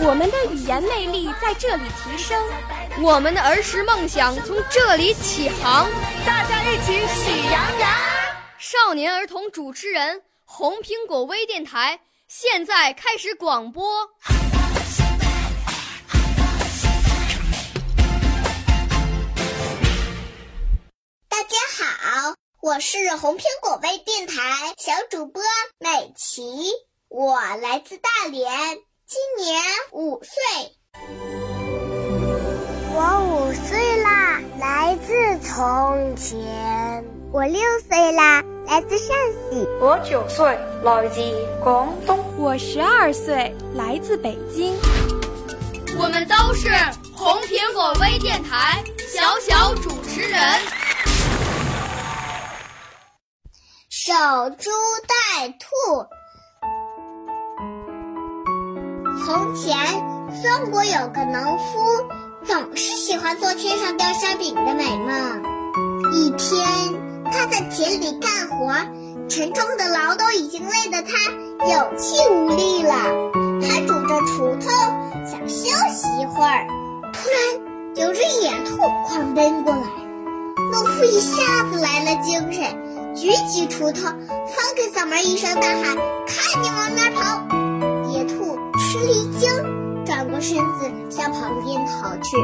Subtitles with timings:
[0.00, 2.42] 我们的语言魅力在这里提升，
[3.02, 5.88] 我们的儿时梦想从这里起航。
[6.26, 7.90] 大家一起喜羊羊。
[8.58, 14.08] 少年儿童主持人，红苹果微电台现在开始广播。
[21.28, 25.42] 大家好，我是红苹果微电台小主播
[25.78, 26.72] 美琪，
[27.08, 28.50] 我来自大连，
[29.10, 29.62] 今年
[29.92, 30.32] 五岁。
[32.92, 37.02] 我五岁啦，来自从前。
[37.32, 39.16] 我六岁啦，来自陕
[39.50, 39.66] 西。
[39.80, 41.22] 我九岁，来自
[41.64, 42.22] 广东。
[42.36, 44.76] 我十二岁，来自北京。
[45.98, 46.68] 我们都是
[47.16, 50.38] 红苹果微电台小小主持人。
[53.88, 54.12] 守
[54.58, 54.70] 株
[55.06, 56.17] 待兔。
[59.28, 59.76] 从前，
[60.42, 62.02] 宋国有个农夫，
[62.46, 65.42] 总是喜欢做天上掉馅饼的美梦。
[66.14, 66.66] 一天，
[67.30, 68.72] 他在田里干活，
[69.28, 71.12] 沉重的劳动已经累得他
[71.60, 72.94] 有气无力了。
[73.60, 74.70] 他拄着锄头，
[75.26, 76.66] 想休息一会儿。
[77.12, 79.82] 突然，有只野兔狂奔过来，
[80.72, 85.94] 农夫一下子来了精神，举起锄头，放开嗓门一声大喊
[86.26, 87.42] ：“看你往哪跑！”
[88.98, 92.36] 野兔吃了一惊，转过身子向旁边逃去。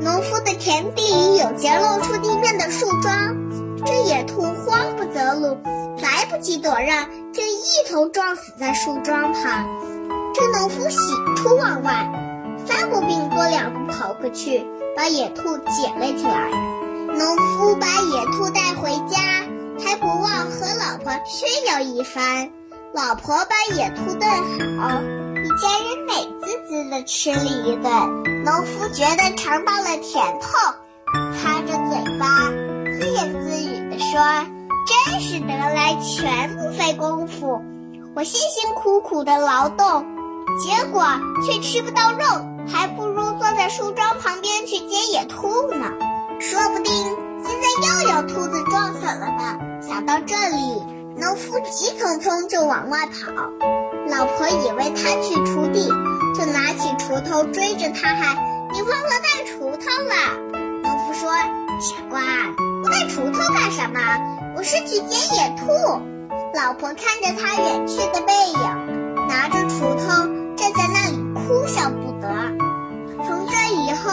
[0.00, 3.36] 农夫的田地里有截露出地面的树桩，
[3.84, 5.56] 这野兔慌不择路，
[6.02, 9.66] 来不及躲让，竟一头撞死在树桩旁。
[10.34, 10.98] 这农夫喜
[11.36, 12.10] 出望外，
[12.66, 14.66] 三步并作两步跑过去，
[14.96, 16.50] 把野兔捡了起来。
[17.08, 19.18] 农夫把野兔带回家，
[19.82, 22.50] 还不忘和老婆炫耀一番。
[22.92, 24.30] 老婆把野兔炖
[24.78, 25.00] 好，
[25.56, 28.44] 家人美滋滋地吃了一顿。
[28.44, 30.48] 农夫觉得尝到了甜头，
[31.34, 32.50] 擦着嘴巴，
[32.98, 34.20] 自言自语地说
[34.86, 37.62] ：“真是得来全不费工夫，
[38.14, 40.04] 我辛辛苦苦的劳动，
[40.62, 41.02] 结果
[41.42, 42.26] 却吃不到肉，
[42.68, 45.90] 还不如坐在树桩旁边去接野兔呢。
[46.38, 46.92] 说不定
[47.42, 50.82] 现在又有兔子撞死了呢。”想到这里。
[51.18, 53.32] 农夫急匆匆就往外跑，
[54.08, 55.88] 老婆以为他去锄地，
[56.34, 58.36] 就拿起锄头追着他喊
[58.72, 60.14] ：“你忘了带锄头了？”
[60.82, 61.30] 农夫说
[61.80, 62.20] ：“傻瓜，
[62.82, 64.00] 不带锄头干什么？
[64.56, 65.66] 我是去捡野兔。”
[66.54, 70.24] 老婆看着他远去的背影，拿着锄头
[70.56, 72.28] 站在那里哭笑不得。
[73.26, 74.10] 从这以后，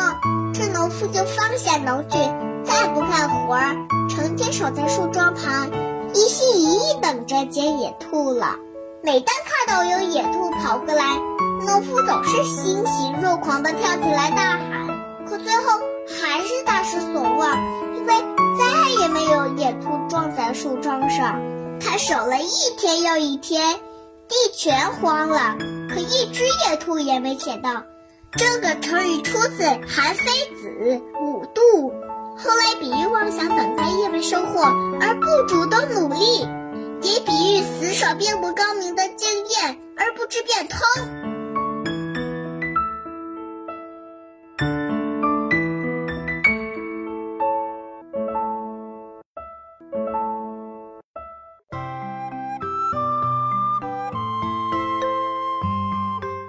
[0.53, 2.17] 这农夫就放下农具，
[2.65, 3.75] 再不干活儿，
[4.09, 5.69] 成天守在树桩旁。
[6.13, 8.57] 一心一意等着捡野兔了。
[9.05, 11.17] 每当看到有野兔跑过来，
[11.65, 14.87] 农夫总是欣喜若狂地跳起来大喊。
[15.27, 15.77] 可最后
[16.07, 17.57] 还是大失所望，
[17.97, 18.13] 因为
[18.57, 21.37] 再也没有野兔撞在树桩上。
[21.81, 23.75] 他守了一天又一天，
[24.29, 25.57] 地全荒了，
[25.89, 27.83] 可一只野兔也没捡到。
[28.37, 30.69] 这个成语出自《韩非子·
[31.21, 31.61] 五度》。
[32.37, 34.61] 后来比喻妄想等待意外收获
[35.01, 36.39] 而不主动努力，
[37.01, 38.52] 也比喻死守并不
[40.45, 40.77] 变通。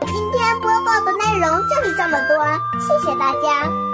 [0.07, 2.45] 今天播报的内容就是这么多，
[2.81, 3.94] 谢谢大家。